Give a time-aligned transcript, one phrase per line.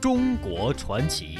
[0.00, 1.36] 中国传奇。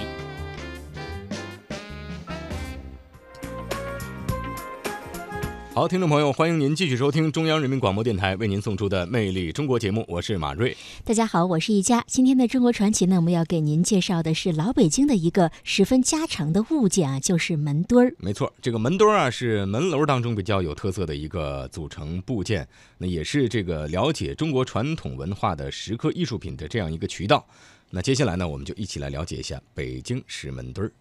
[5.73, 10.77] 好，听众朋友，欢迎您继续收听中央人民广播电台为您送出的《魅力中国》节目，我是马瑞。
[11.05, 12.05] 大家好，我是一佳。
[12.07, 18.15] 今天的中国传奇呢，我们要给您介绍的是老北京的一个十分家常的物件啊，就是门墩儿。
[18.19, 22.69] 没错，这个门墩儿啊，是门楼当中比较有特色的一个组成部件，
[22.99, 27.47] 那也是这个了解中国传统文化的石刻艺术品的这样一个渠道。
[27.93, 30.93] 那接下来呢，我们就一起来了解一下北京石门墩儿。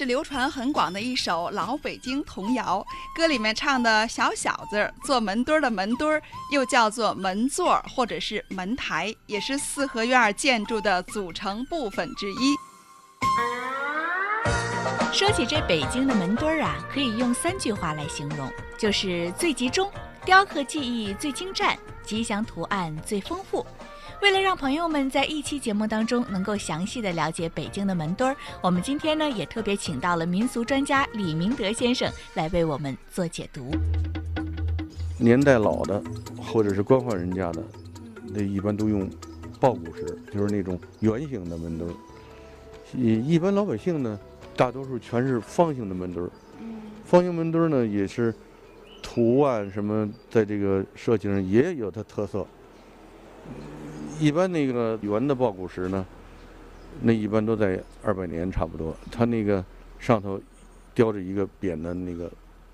[0.00, 2.82] 是流传很广的一首老北京童谣，
[3.14, 12.56] 歌里面唱的小小子做门墩儿的门墩儿，又叫做门座或者是门台，也是四合院建筑的组成部分之一。
[15.12, 19.92] 说起这北京的门墩儿啊，可以用三句话来形容，就是最集中，
[20.24, 23.66] 雕刻技艺最精湛，吉祥图案最丰富。
[24.22, 33.70] 为了让朋友们在一期节目当中能够详细的了解北京的门墩儿，我们今天呢也特别请到了民俗专家李明德先生来为我们做解读。
[35.16, 36.02] 年代老的
[36.36, 37.62] 或者是官宦人家的，
[38.26, 39.08] 那一般都用
[39.58, 41.94] 抱鼓石，就是那种圆形的门墩儿。
[42.94, 44.20] 一一般老百姓呢，
[44.54, 46.30] 大多数全是方形的门墩儿。
[47.06, 48.34] 方形门墩儿呢，也是
[49.02, 52.46] 图案什么，在这个设计上也有它特色。
[54.20, 56.06] 一般那个圆的抱骨石呢，
[57.00, 58.94] 那一般都在二百年差不多。
[59.10, 59.64] 它那个
[59.98, 60.38] 上头
[60.94, 62.30] 雕着一个扁的那个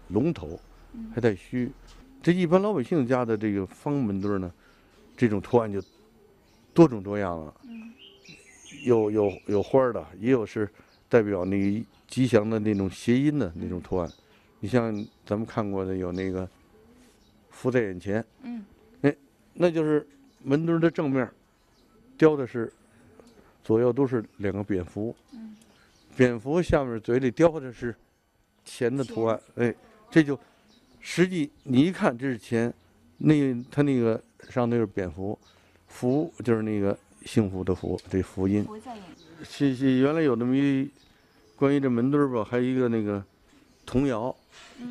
[0.08, 0.58] 龙头，
[1.14, 1.70] 还带须。
[2.20, 4.52] 这一般老百姓家的这个方门墩呢，
[5.16, 5.80] 这种图案就
[6.74, 7.54] 多种多样了。
[8.84, 10.68] 有有有花的，也有是
[11.08, 14.10] 代表那吉祥的那种谐音的那种图案。
[14.58, 14.92] 你像
[15.24, 16.48] 咱们看过的有那个
[17.50, 18.64] 福在眼前，嗯，
[19.02, 19.14] 哎，
[19.54, 20.04] 那就是。
[20.46, 21.28] 门墩的正面
[22.16, 22.72] 雕的是
[23.64, 25.14] 左右都是两个蝙蝠，
[26.16, 27.92] 蝙蝠下面嘴里叼的是
[28.64, 29.74] 钱的图案，哎，
[30.08, 30.38] 这就
[31.00, 32.72] 实际你一看这是钱，
[33.18, 33.34] 那
[33.72, 35.36] 它那个上头是蝙蝠，
[35.88, 38.64] 福就是那个幸福的福，这福音。
[39.42, 39.98] 是是。
[39.98, 40.88] 原来有那么一
[41.56, 43.22] 关于这门墩儿吧，还有一个那个
[43.84, 44.34] 童谣，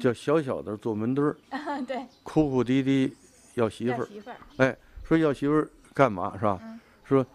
[0.02, 1.38] 叫小小的做门墩儿，
[1.88, 3.16] 对，哭哭啼啼
[3.54, 4.08] 要媳妇儿，
[4.58, 4.78] 哎。
[5.08, 6.60] 说要媳妇儿干嘛是吧？
[7.04, 7.26] 说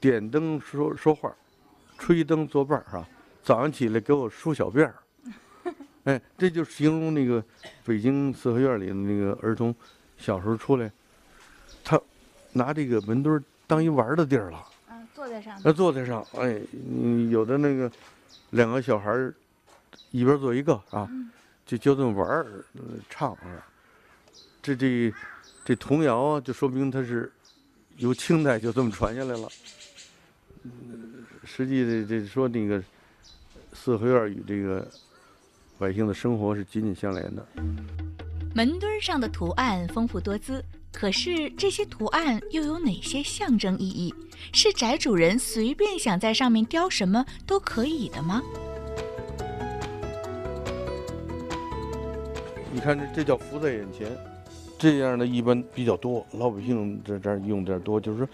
[0.00, 1.30] 点灯说说话，
[1.98, 3.08] 吹灯作伴儿是吧？
[3.42, 4.94] 早上起来给我梳小辫儿，
[6.04, 7.42] 哎，这就形容那个
[7.84, 9.74] 北京四合院里的那个儿童
[10.16, 10.90] 小时候出来，
[11.82, 12.00] 他
[12.52, 14.64] 拿这个门墩儿当一玩的地儿了。
[14.88, 15.60] 嗯，坐在上。
[15.64, 16.60] 那坐在上，哎，
[17.30, 17.90] 有的那个
[18.50, 19.34] 两个小孩儿
[20.12, 21.10] 一边坐一个啊，
[21.66, 22.46] 就就这么玩儿
[23.08, 23.66] 唱啊，
[24.62, 25.12] 这这。
[25.70, 27.32] 这童谣啊，就说明它是
[27.98, 29.48] 由清代就这么传下来了。
[31.44, 32.82] 实际的这说那个
[33.72, 34.84] 四合院与这个
[35.78, 37.46] 百姓的生活是紧紧相连的。
[38.52, 44.12] 门墩上的图案丰富多姿，可是这些图案又有哪些象征意义？
[44.52, 48.42] 是宅主人随便想在上面雕什么都可以的吗？
[52.72, 54.10] 你看这这叫福在眼前。
[54.80, 58.28] 这样的一般比较多，老百姓这这用点多，就是说，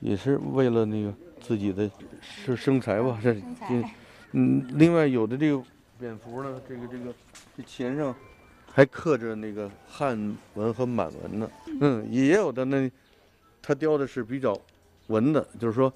[0.00, 1.10] 也是为了那个
[1.40, 1.90] 自己的
[2.20, 3.18] 是生财吧。
[3.22, 3.34] 这，
[4.32, 5.62] 嗯，另外有的这个
[5.98, 7.10] 蝙蝠呢，这个这个
[7.56, 8.14] 这钱上
[8.70, 11.50] 还刻着那个汉文和满文呢。
[11.80, 12.90] 嗯，也有的呢，
[13.62, 14.54] 他雕的是比较
[15.06, 15.90] 文的，就是说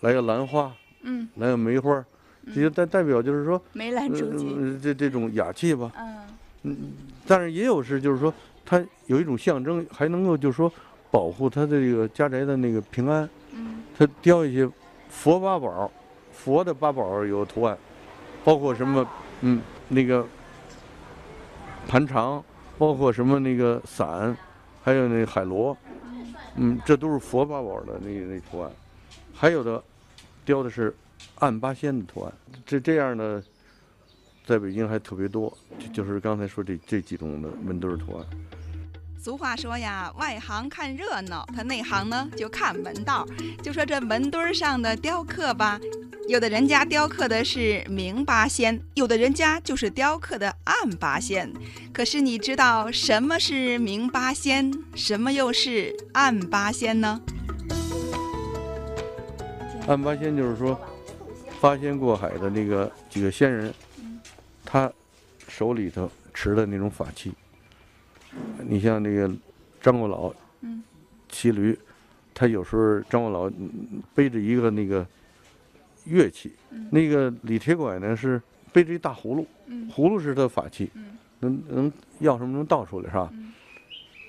[0.00, 2.02] 来个兰花，嗯，来个梅花，
[2.46, 5.92] 这就代代表就是说梅兰竹菊，这这种雅气吧。
[6.62, 6.92] 嗯，
[7.26, 8.32] 但是也有是就是说。
[8.72, 10.72] 它有一种象征，还能够就是说
[11.10, 13.28] 保护它的这个家宅的那个平安。
[13.50, 14.66] 嗯，它雕一些
[15.10, 15.92] 佛八宝，
[16.32, 17.76] 佛的八宝有图案，
[18.42, 19.06] 包括什么
[19.42, 19.60] 嗯
[19.90, 20.26] 那个
[21.86, 22.42] 盘肠，
[22.78, 24.34] 包括什么那个伞，
[24.82, 25.76] 还有那海螺，
[26.56, 28.70] 嗯，这都是佛八宝的那那图案。
[29.34, 29.84] 还有的
[30.46, 30.96] 雕的是
[31.40, 32.32] 暗八仙的图案，
[32.64, 33.42] 这这样的。
[34.44, 35.56] 在北京还特别多，
[35.92, 38.26] 就是刚才说这这几种的门墩儿图案。
[39.24, 43.24] 俗话说呀，外行看热闹，他内行呢就看门道。
[43.62, 45.80] 就说这门墩儿上的雕刻吧，
[46.26, 51.52] 有的人家雕刻的是明八仙，有的人家就是雕刻的暗八仙。
[51.92, 57.20] 可是你知道什么是明八仙，什么又是暗八仙呢？
[59.86, 60.76] 暗八仙就是说，
[61.60, 63.72] 八仙过海的那个几个仙人，
[64.64, 64.92] 他
[65.46, 67.32] 手里头持的那种法器。
[68.58, 69.30] 你像那个
[69.80, 70.32] 张果老，
[71.28, 71.78] 骑驴，
[72.32, 73.50] 他有时候张果老
[74.14, 75.06] 背着一个那个
[76.04, 76.52] 乐器，
[76.90, 78.40] 那个李铁拐呢是
[78.72, 79.46] 背着一大葫芦，
[79.90, 80.90] 葫芦是他法器，
[81.40, 83.32] 能能要什么能倒出来是吧？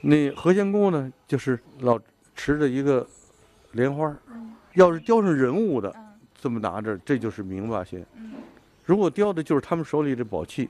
[0.01, 1.99] 那何仙姑呢，就是老
[2.35, 3.07] 持着一个
[3.71, 4.15] 莲花。
[4.73, 5.95] 要是雕上人物的，
[6.33, 8.01] 这么拿着，这就是明八仙；
[8.85, 10.67] 如果雕的就是他们手里的宝器，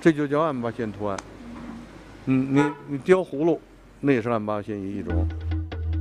[0.00, 1.18] 这就叫暗八仙图案。
[2.26, 3.60] 嗯，你你雕葫芦，
[4.00, 5.26] 那也是暗八仙一种。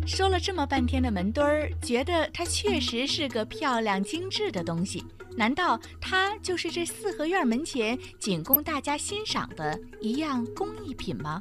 [0.06, 5.04] 说了这么半天的门墩儿，觉得它确实是个漂亮精致的东西。
[5.38, 11.40] 难道它就是这四合院门前仅供大家欣赏的一样工艺品吗？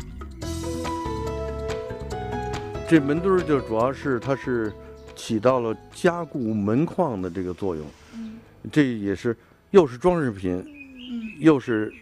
[2.89, 4.73] 这门墩儿就主要是它是。
[5.17, 8.37] 起到了加固门框的这个作用，嗯，
[8.73, 9.35] 这也是
[9.71, 11.95] 又是装饰品，嗯，又是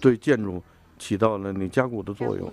[0.00, 0.60] 对建筑
[1.00, 2.52] 起到了那加固的作用。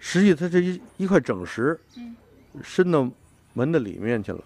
[0.00, 2.16] 实际它这一一块整石，嗯，
[2.64, 3.08] 伸到
[3.52, 4.42] 门的里面去了，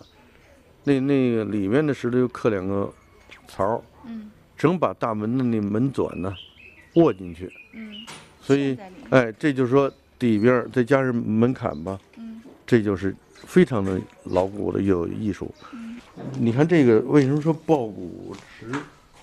[0.84, 2.92] 那那个里面的石头又刻两个
[3.48, 6.34] 槽，嗯，整把大门的那门转呢
[6.96, 8.04] 握进去，嗯，
[8.42, 8.76] 所以
[9.08, 13.16] 哎，这就是说底边再加上门槛吧，嗯，这就是。
[13.44, 15.54] 非常的牢固的又有艺术，
[16.40, 18.66] 你看这个为什么说抱鼓石？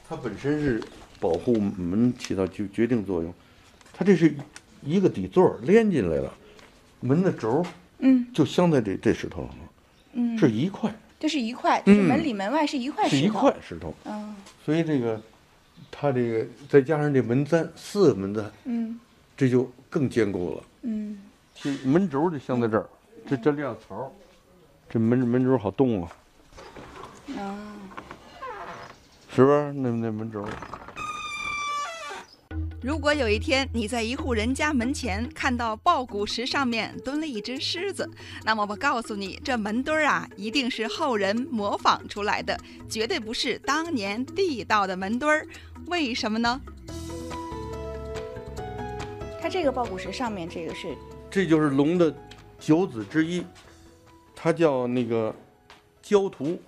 [0.07, 0.81] 它本身是
[1.19, 3.33] 保护门起到决决定作用，
[3.93, 4.35] 它这是
[4.81, 6.33] 一个底座连进来了，
[6.99, 7.63] 门的轴
[7.99, 8.27] 嗯。
[8.33, 9.69] 就镶在这这石头上了，
[10.13, 10.37] 嗯。
[10.37, 14.35] 是一块，这是一块，就是门里门外是一块石头，是一块石头，嗯，
[14.65, 15.21] 所以这个
[15.91, 18.99] 它这个再加上这门簪四个门簪，嗯，
[19.37, 21.17] 这就更坚固了，嗯，
[21.55, 22.85] 这门轴就镶在这儿。
[23.25, 24.11] 这这亮槽，
[24.89, 26.11] 这门门轴好动啊！
[27.37, 27.55] 啊，
[29.33, 29.71] 是不是？
[29.71, 30.45] 那那门轴。
[32.83, 38.09] 如果有一天你在一户人家门前看到抱鼓石上面蹲了一只狮子，
[38.43, 42.59] 那么我告诉你，这门墩儿啊，一定是后人模仿出来的，
[42.89, 45.47] 绝对不是当年地道的门墩儿。
[45.87, 46.59] 为什么呢？
[49.41, 50.93] 它这个抱鼓石上面这个是，
[51.31, 52.13] 这就是龙的。
[52.59, 53.45] 九子之一，
[54.35, 55.33] 它叫那个
[56.01, 56.61] 焦图，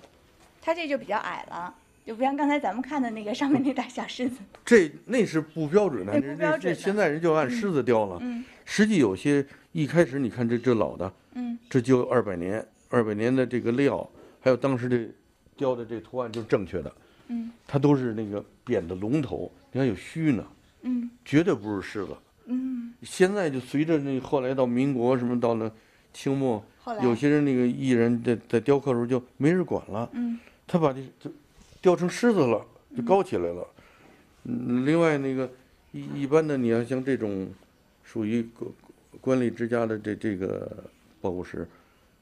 [0.62, 1.73] 它这就比较矮了，
[2.05, 4.37] 就不像刚才咱们看的那个上面那大小狮子。
[4.63, 6.73] 这那是不标准的，不标准。
[6.75, 8.19] 现在人就按狮子雕了。
[8.21, 8.43] 嗯。
[8.63, 14.07] 实际有些一开始你看这这老的，嗯，这就二百年，二百年的这个料，
[14.39, 15.09] 还有当时这
[15.57, 16.93] 雕的这图案就是正确的。
[17.27, 17.49] 嗯。
[17.67, 20.45] 它都是那个扁的龙头，你看有须呢。
[20.83, 21.09] 嗯。
[21.23, 22.15] 绝对不是狮子。
[22.45, 22.93] 嗯。
[23.01, 25.71] 现在就随着那后来到民国什么到了。
[26.13, 26.63] 清末，
[27.03, 31.29] 有些人那个艺人在在雕刻的时候就没人管了，嗯，他把这就
[31.85, 32.65] 雕成狮子了，
[32.97, 33.67] 就高起来了。
[34.45, 35.47] 嗯，另外那个
[35.91, 37.47] 一一般的，你要像这种
[38.03, 38.71] 属于官
[39.21, 40.83] 官吏之家的这这个
[41.21, 41.67] 包谷石，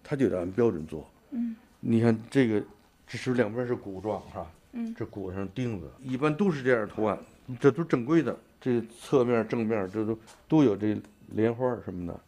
[0.04, 1.10] 他就得按标准做。
[1.32, 2.62] 嗯，你看这个，
[3.08, 4.52] 这是两边是鼓状是吧？
[4.74, 7.18] 嗯，这鼓上钉子，一般都是这样图案，
[7.58, 8.38] 这都正规的。
[8.60, 10.98] 这侧面正面这都都有这
[11.36, 12.20] 莲花什么的，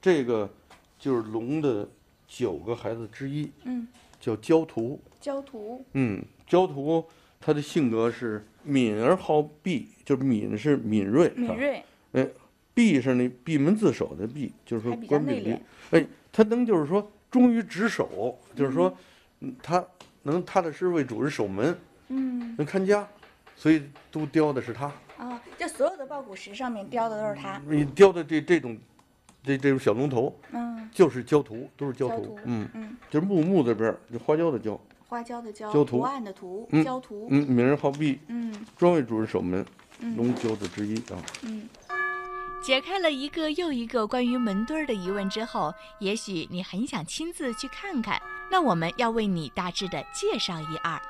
[0.00, 0.48] 这个。
[0.98, 1.88] 就是龙的
[2.30, 3.88] 九个孩子之一，嗯，
[4.20, 5.00] 叫焦图。
[5.20, 7.04] 焦图，嗯，焦图，
[7.40, 11.82] 他的性格是敏而好闭，就是敏是敏锐，敏锐。
[12.12, 12.26] 哎，
[12.72, 15.58] 闭是那闭门自守的闭，就是说关闭闭。
[15.90, 18.96] 哎，他能就是说忠于职守，就是说，
[19.40, 19.84] 嗯他
[20.22, 21.76] 能踏踏实实为主人守门，
[22.08, 23.06] 嗯，能看家，
[23.56, 23.82] 所以
[24.12, 24.86] 都雕的是他。
[25.16, 27.60] 啊，就所有的抱鼓石上面雕的都是他。
[27.66, 28.78] 你雕的这这种。
[29.42, 34.78] 这这种小龙头，嗯，就是焦图，都是焦图，嗯嗯，就是木木这边，就花椒的椒，
[35.08, 39.64] 花椒的椒，焦图案的图，焦图，嗯，名人好壁，嗯，专为主人守门，
[40.00, 41.68] 嗯龙九子之一啊，嗯，
[42.62, 48.20] 解开了一个又一个关于门墩儿的疑问之后，也许你很想亲自去看看，
[48.50, 51.00] 那我们要为你大致的介绍一二。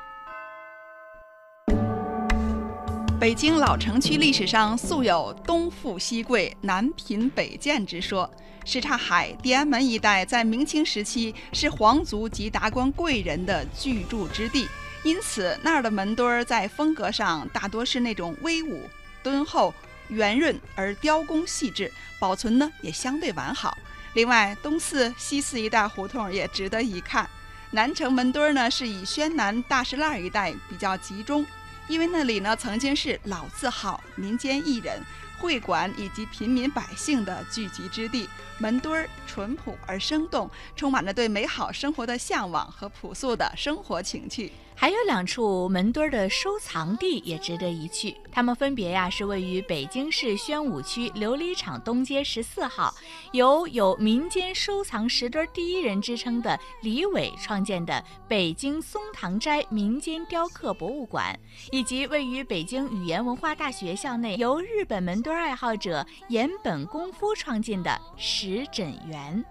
[3.21, 8.29] 北京老城区历史上素有“东富西贵，南贫北贱”之说。
[8.65, 14.67] 什刹海、地安门一带在明清时期是皇族及达官贵人的居住之地，
[15.03, 18.89] 因此那儿的门墩儿在风格上大多是那种威武、
[19.23, 19.75] 敦厚、
[20.09, 23.77] 圆润而雕工细致，保存呢也相对完好。
[24.15, 27.29] 另外，东四、西四一带胡同也值得一看。
[27.73, 31.45] 南城门墩儿呢是以宣南大石栏一带比较集中，
[31.91, 35.03] 因为那里呢曾经是老字号、民间艺人。
[35.41, 38.29] 会馆以及平民百姓的聚集之地，
[38.59, 44.53] 门墩儿淳朴而生动，充满着对美好生活的向往和朴素的生活情趣。
[44.81, 52.95] 还有两处门墩儿的收藏地也值得一去，它们分别呀是位于北京市宣武区琉璃厂东街十四号，
[53.33, 61.39] 由有民间收藏石墩第一人之称的李伟创建的北京松堂斋民间雕刻博物馆，
[61.71, 69.45] 以及位于北京语言文化大学校内由日本门墩爱好者岩本功夫创建的石枕园。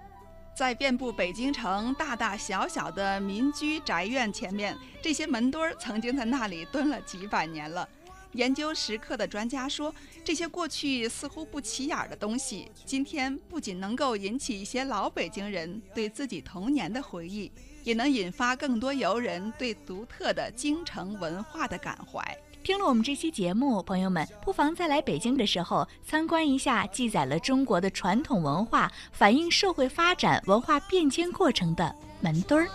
[0.59, 7.87] 在遍布北京城大大小小的民居宅院前面，这些门墩儿曾经在那里蹲了几百年了。
[8.33, 17.49] 研究石刻的专家说，这些过去似乎不起眼的东西，今天不仅能够引起一些老北京人对自己童年的回忆，
[17.85, 22.37] 也能引发更多游人对独特的京城文化的感怀。
[22.69, 32.69] 听了我们这期节目，朋友们不妨再来北京的时候参观一下记载了中国的传统文化、反映社会发展、文化变迁过程的门墩儿。